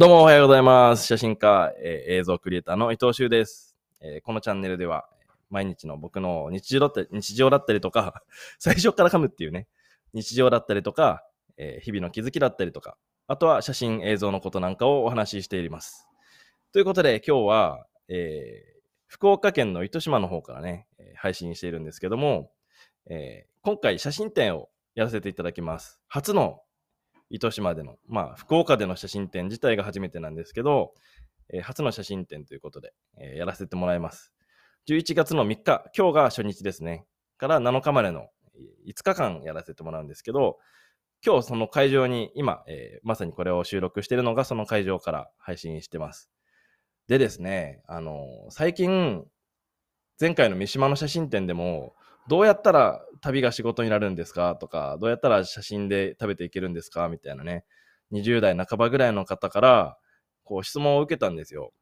[0.00, 1.08] どうもおはようございます。
[1.08, 5.08] 写真家、えー映像クリエイターの伊藤修です、えーこのチャンネルでは、
[5.50, 8.22] 毎日の僕の日常だったり日常だったりとか、
[8.60, 9.66] 最初から噛むっていうね、
[10.12, 11.24] 日常だったりとか、
[11.56, 12.96] えー日々の気づきだったりとか、
[13.26, 16.06] あとは写真、映像のことなんかをお話ししています。
[16.72, 18.76] ということで、今日は、え
[19.08, 20.86] 福岡県の糸島の方からね、
[21.16, 22.52] 配信しているんですけども、
[23.06, 26.00] え今回写真展をやらせていただきます。
[26.06, 26.62] 初の
[27.30, 30.94] 糸島での、まあ、福岡での写真展自体が初めてなんですけど、
[31.50, 34.32] えー初の写真展ということで、えーやらせてもらいます。
[34.88, 37.06] 11月の3日、今日が初日ですね。
[37.36, 38.28] から7日までの
[38.86, 40.58] 5日間やらせてもらうんですけど、
[41.24, 46.30] 今日その会場に、今、えーまさにこれを収録しているのがその会場から配信してます。
[47.08, 49.24] でですね、あの最近、
[50.20, 51.94] 前回の三島の写真展でも、
[52.28, 54.56] どうやったら旅が仕事になるんですか？
[54.56, 57.08] とか、どうやったら写真で食べていけるんですか？
[57.08, 57.64] みたいなね、
[58.12, 59.98] 20代半ばぐらいの方から、
[60.44, 61.72] こう質問を受けたんですよ。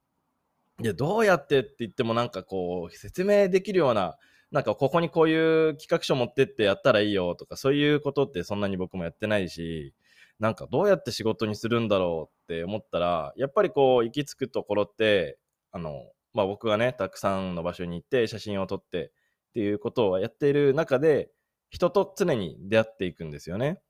[0.79, 4.17] で、どうやってって言ってもなんかこう、説明できるような、
[4.51, 9.95] なんかここにこういう企画書持ってってやったらいいよとか、そういうことってそんなに僕もやってないし、
[10.39, 15.39] なんかどうやって仕事にするんだろうって思ったら、やっぱりこう、行き着くところって、
[15.73, 16.05] あの、
[16.35, 19.13] まあ僕がね、たくさんの場所に行って写真を撮って
[19.57, 21.31] っていうことをやっている中で、
[21.71, 23.81] 人と常に出会っていくんですよね。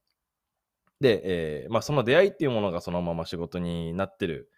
[1.00, 4.48] で、えーまあその出会いっていうものがそのまま仕事になってる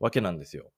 [0.00, 0.72] わけなんですよ。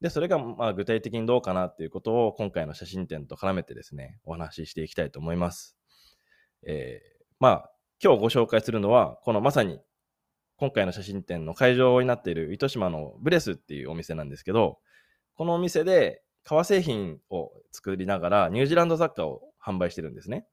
[0.00, 5.76] で、それがまあ具体的にどうかなっていうことを今回の写真展と絡めてですね、お話ししていきたいと思います。
[6.66, 7.70] えーまあ
[8.02, 9.78] 今日ご紹介するのは、このまさに
[10.56, 14.78] 今回の写真展の会場になっている糸島のブレスっていうお店なんですけど、
[15.34, 20.46] このお店で革製品を作りながらニュージーランド雑貨を販売してるんですね。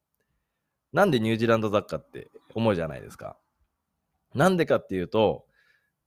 [0.93, 3.37] なんでニュージーランド雑貨って思うじゃないですか。
[4.33, 5.45] なんでかっていうと、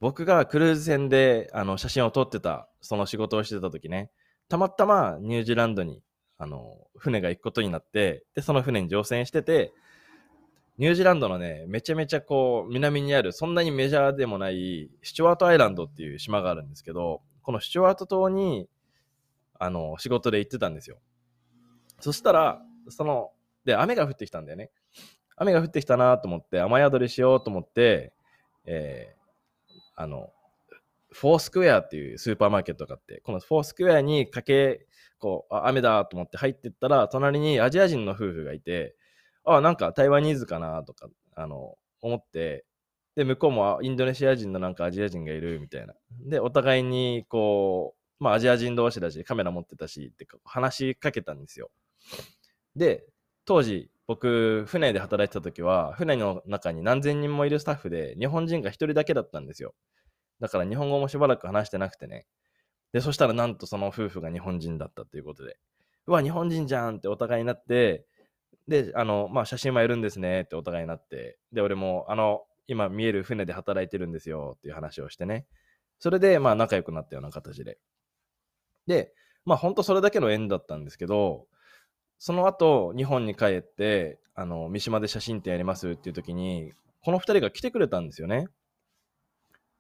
[0.00, 4.10] 僕がクルーズ船であの写真を撮ってた、その仕事をしてた時ね、
[4.48, 6.02] たまたまニュージーランドに
[6.38, 9.72] あの船が行くことになって、で、その船に乗船してて、
[10.78, 18.68] ニュージーランドのね、めちゃめちゃこう、南にある、そんなにメジャーでもない、スチュワートアイランドっていう島があるんですけど、このスチュワート島に、
[19.58, 20.98] あの、仕事で行ってたんですよ。
[22.00, 23.32] そしたら、その、
[23.64, 24.70] で、雨が降ってきたんだよね。
[25.36, 28.12] 雨が降ってきたなと思って、雨宿りしようと思って、
[28.64, 29.18] えー
[30.00, 30.32] あの、
[31.10, 34.86] フォースクエアっていうスーパーマーケットがあって、このフォースクエアにかけ、
[35.18, 38.94] こう、雨だと思って入ってったら、隣にアジア人の夫婦がいて、
[39.44, 42.64] あ、なんか台湾ニーズかなとか、あの、思って、
[43.16, 45.94] で、向こうもインドネシア人のなんかアジア人がいるみたいな。
[46.26, 51.70] で、お互いに、こう、まあアジア人同士だし、カメラ持ってたし、って話しかけたんですよ。
[52.76, 53.04] で、
[53.44, 59.74] 当時、僕、船で働いてた時は、船の中に何千人もいるスタッフで、日本人が一人だけだったんですよ。
[60.40, 62.26] だから日本語もしばらく話してなくてね。
[62.92, 65.58] で、そしたらなんとその夫婦が日本人だったということで、
[66.06, 68.06] うわ、日本人じゃんってお互いになって、
[68.66, 75.46] で、あの、まあ、写真もやるんですねってお互いになって、で、俺も、あの、今見える船で働いてるんですよっていう話をしてね。
[75.98, 77.78] それで、まあ、仲良くなったような形で。
[78.88, 79.12] で、
[79.44, 81.46] まあ、ほんとそれだけの縁だったんですけど、
[82.18, 86.72] その後、日本に帰って、あの、三島で写真展やりますっていう時に、
[87.04, 88.48] この二人が来てくれたんですよね。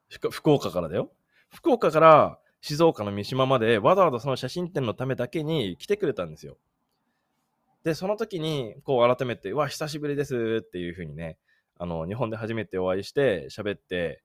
[0.08, 1.10] 福岡からだよ。
[1.50, 6.56] 福岡から静岡の三島までわざわざその写真展のためだけに来てくれたんですよ。
[7.84, 11.38] で、その時に、こう改めて、うわ、久しぶりですっていう風にね、
[11.78, 14.22] あの、日本で初めてお会いして喋って、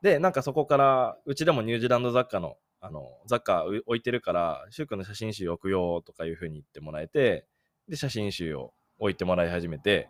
[0.00, 7.46] で、なんかそこから、うちでもニュージーランド雑貨の、あの、雑貨置いてるから、シュウ君の写真集置くよとかいう風に言ってもらえて、
[7.88, 10.08] で、写真集を置いてもらい始めて、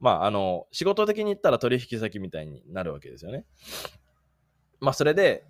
[0.00, 3.44] まあ、あの、仕事的に言ったら取引先みたいになるわけですよね。
[4.80, 5.44] まあ、それで、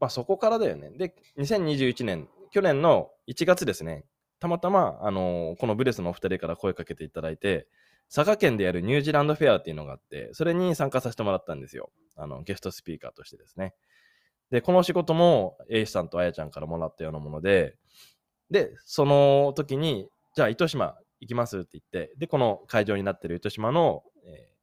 [0.00, 0.90] まあ、そこからだよね。
[0.90, 4.04] で、2021年、去年の1月ですね、
[4.40, 7.68] たまたま、あのこのブレスのお二人から声かけていただいて、
[8.12, 11.90] 佐賀県でやるニュージーランドフェアっていうのがあって、それに参加させてもらったんですよ。
[12.16, 13.74] あの、ゲストスピーカーとしてですね。
[14.54, 17.76] で、この仕事も、エイシさんとあやちゃんからもらったようなもので、
[18.50, 24.54] で、その時に、じゃあ、糸島行きますって言って、で、この会場になってる糸島の、えー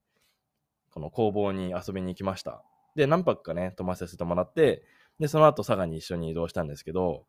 [0.92, 2.64] この工房に遊びに行きました。
[2.96, 4.84] で、何泊かね、泊ませてもらって、
[5.20, 7.26] で、その後佐賀に一緒に移動したんですけど、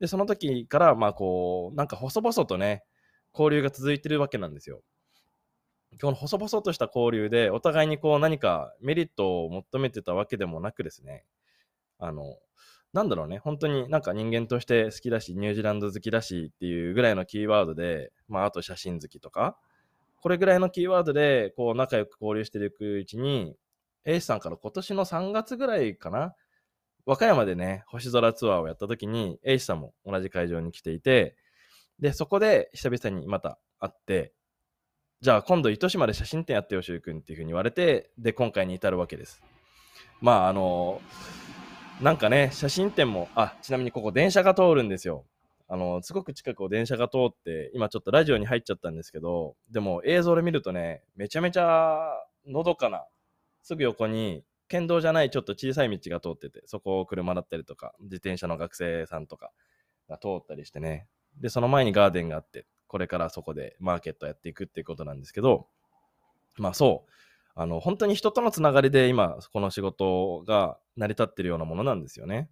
[0.00, 2.82] で、その時から、まあこう、なんか細々とね、
[3.34, 4.82] 交流が続いてるわけなんですよ。
[6.00, 11.24] この細々とした交流で、お互いにこう何かメリットを求めてたわけでもなくですね、
[11.98, 12.36] あの、
[12.92, 19.56] なんだろうね、本当になんか人間として好きだし、ニュージーランド好きだしっていうぐらいのキーワードで、まああと写真好きとか、
[20.20, 23.56] これぐらいのキーワードでこう仲良く交流していくうちに、
[24.04, 26.34] A さんから今年の3月ぐらいかな、
[27.04, 31.36] 和歌山でね、星空ツアーをやった時に、A さんも同じ会場に来ていて、
[31.98, 34.32] で、そこで久々にまた会って、
[35.20, 39.42] じゃあ今度糸島で写真展やってよ、しゅうくんっていうふうに言われて、で、今回に至るわけです。
[40.20, 41.00] まあ、あの、
[42.00, 45.24] なんかね、写真展も、あ、ちなみにここ電車が通るんですよ。
[45.68, 51.98] あの、すごく近くを電車が通って、今ちょっとラジオに入っちゃったんですけど、でも映像で見るとね、めちゃめちゃ
[52.46, 53.04] のどかな、
[53.62, 59.52] すぐ横に県道じゃないちょっと小さい道が通ってて、そこを車だったりとか、自転車の学生さんとか
[60.08, 61.06] が通ったりしてね。
[61.40, 65.68] で、その前にガーデンがあって、これからそこでマーケットやっていくっていうことなんですけど、
[66.56, 67.10] まあそう、
[67.54, 72.48] あの、本当に人とのつながりで今、この仕事が成り立ってるようなものなんですよね。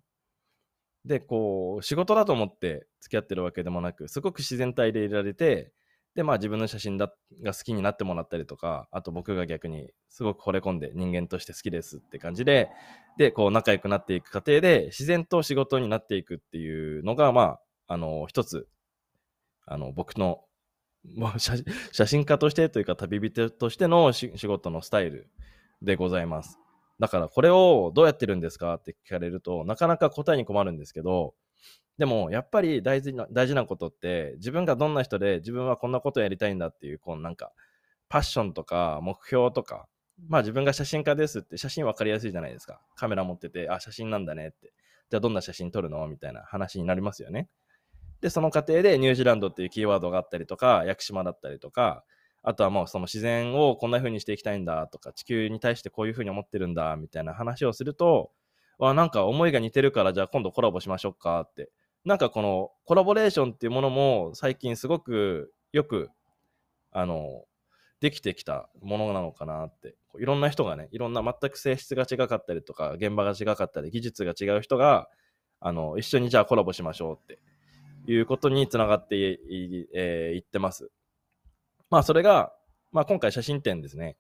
[1.05, 5.73] で、こう、仕事だと思って付き合ってるわけでもなく、すごく自然体でいられて、
[6.15, 7.13] で、まあ自分の写真だ
[7.43, 12.69] が好きになってもらったりとか、あと僕が逆にすごく惚れ込んで人間として好きですって感じで、
[13.17, 17.59] で、こう仲良くなっていく過程で自然と仕事になっていくっていうのが、ま
[17.89, 18.69] あ、あの、一つ、
[19.67, 20.45] あの、僕の、
[21.05, 25.29] まあ、写真家としてというか旅人としての仕事のスタイル
[25.83, 26.59] でございます。
[27.01, 31.35] だからこれをどうやってるんですかって聞かれると、なかなか答えに困るんですけど、
[31.99, 37.53] でもやっぱり大事な大事なことって自分がどんな人で自分はこんなことやりたいんだっていうこうなんか
[38.09, 39.87] パッションとか目標とか
[40.29, 42.81] まあ自分が写真家ですって写真分かりやすいじゃないですか。
[42.97, 44.73] カメラ持っててあ写真なんだねって。
[45.11, 47.49] じゃあどんな写真撮るのみたいな話になりますよね。
[48.23, 52.05] でその過程でニュージーランドっていうキーワードがあったりとか屋久島だったりとか
[52.43, 58.31] あとはもうその自然をこんな風にしていきたいんだとか地球に対してこういう風に思ってるんだみたいな話をすると
[58.79, 61.71] わなんか思いが似てるからじゃあ今度コラボしましょうかって
[62.05, 66.11] なんかこのコラボレーションっていうものも最近すごくよく、
[66.93, 67.45] あの、
[68.01, 69.97] できてきたものなのかなって。
[70.19, 75.09] いろんな人がね、いろんな全く性質が違かったりとか、現場が違かったり、技術が違う人が、
[75.61, 77.39] あの、一緒にじゃあコラボしましょうって
[78.07, 80.91] いうことにつながってい,、えー、ってます。
[81.91, 82.53] まあそれが、
[82.91, 84.17] まあ今回写真展ですね。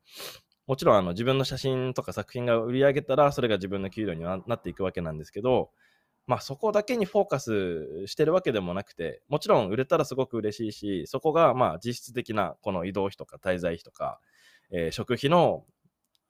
[0.67, 5.70] もちろんあの自分の写真とか作品が売り上げたら、それが自分の給料になっていくわけなんですけど、
[6.26, 14.20] まあそこだけにフォーカスしてるわけでもなくて、もちろん売れたらすごく嬉しいし、そこがまあ実質的なこの移動費とか滞在費とか、
[14.70, 15.64] えー、食費の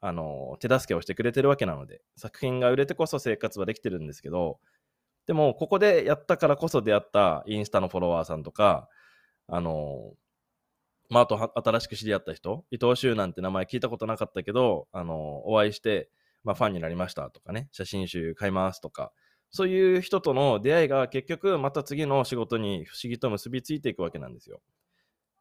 [0.01, 4.59] あの手助けをしてくれてるわけなので、作品が売れてこそ生活はできてるんですけど、
[5.33, 8.91] でもここでやったからこそ出会ったインスタのフォロワーさんとか、
[9.49, 10.13] あの
[11.09, 16.11] まあ、あと新しく知り合った人、伊藤修なんて名前聞いたことなかったけど、あのお会いして、
[16.45, 19.11] まあ、ファンになりましたとかね、写真集買いますとか、
[19.51, 24.61] そういう人との出会いが結局また次の仕事に不思議と結びついていくわけなんですよ。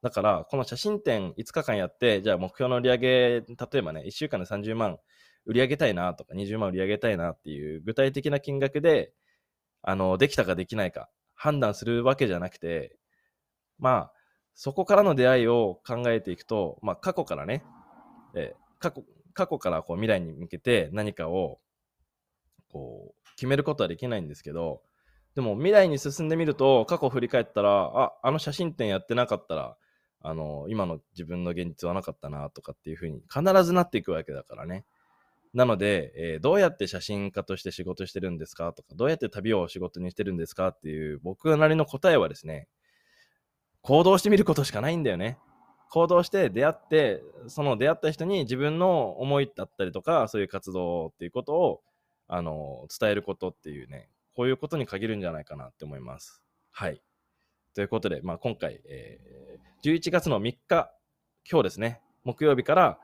[0.01, 4.99] だから、この写真展5日間やって、じゃあ目標の売り上げ、例えばね、1週間で30万
[5.45, 9.11] 売り上げたいなとか20万売り上げたいなっていう具体的な金額で、
[9.83, 12.97] あの、できたかできないか判断するわけじゃなくて、
[13.79, 14.13] まあ、
[14.53, 17.63] そこからの出会いを考えていくと、まあ、過去からね、
[18.35, 21.59] え過去過去からこう未来に向けて何かを
[22.71, 24.81] こう決めることはできないんですけど、
[25.35, 29.77] でも未来に進んでみると、過去を振り返ったら、あ、あの写真展やってなかったら、
[30.21, 34.85] あの、今の自分の現実はなかったなとかっていうふうに必ずなっていくわけだからね。
[35.53, 38.71] なので、えー、どうやって写真家として仕事してるんですか？
[38.73, 40.69] とか、どうやって旅を仕事にしてるんですか？
[40.69, 42.67] っていう僕なりの答えはですね、
[43.81, 45.37] 行動してみることしかないんだよね。
[45.89, 51.81] 行動して出会って、その出会った人に自分の思いだったりとか、そういう活動っていうことを
[52.33, 56.41] あの、伝えることっていうね、こういうことに限るんじゃないかなって思います。
[56.71, 57.01] はい。
[57.75, 60.93] ということで、まあ、今回、えー、11月の3日、
[61.49, 62.99] 今日ですね、木曜日から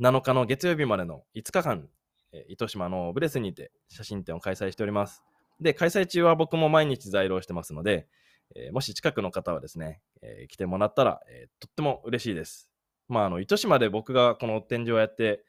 [0.00, 1.88] 7日の月曜日までの5日間、
[2.32, 5.22] え、糸島のブレスにて写真展を開催しております。
[5.60, 8.08] で、開催中は僕も毎日在労してますので、
[8.54, 12.70] え、もし近くの方はですね、え、来てもらったら、え、とっても嬉しいです。
[13.08, 15.44] まあ、あの、糸島で僕がこの展示をやって、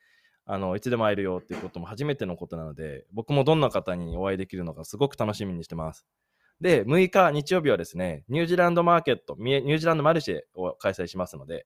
[0.46, 6.06] あのいつでも会えるよっていうことも初めてのことなので、僕もどんな方にお会いできるのかすごく楽しみにしてます。
[6.60, 11.66] で、6日日曜日はですね、ニュージーランドマーケット、ニュージーランドマルシェを開催しますので、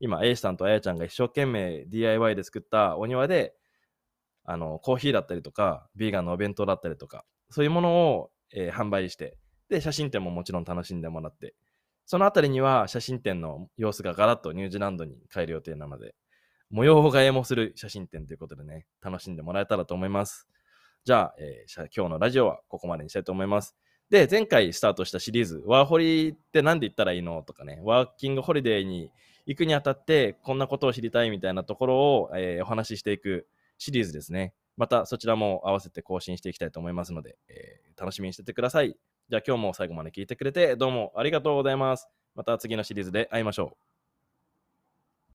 [0.00, 3.54] 今、A さんとあやちゃんが一生懸命 DIY で作ったお庭で、
[4.44, 9.36] あの、コーヒーだったりとか、ビーガンのお弁当だったりとか、そういうものを、えー、販売して、
[9.68, 11.54] で、写真展ももちろん楽しんでもらって、
[12.06, 16.14] そのあたりには写真展の様子がガラッとニュージーランドに帰る予定なので、
[16.70, 20.48] 模様替えもする写真展ということでね、楽しんでもらえたらと思います。
[21.04, 23.76] じゃあ、えー、今日のラジオはここまでにしたいと思います。
[24.10, 29.12] で、前回スタートしたシリーズ、ワーホリって何で言ったらいいのとかね、ワーキングホリデーに
[29.46, 33.46] 行くにあたって、こんなことを知りたいみたいなところを、えー、お話ししていく
[33.78, 34.54] シリーズですね。
[34.76, 38.96] またそちらも合わせて更新していきたいと思いますので、えー楽しみにしててください。
[39.28, 42.08] じゃあ今日も最後まで聞いてくれてどうもありがとうございます。
[42.34, 43.89] また次のシリーズで会いましょう。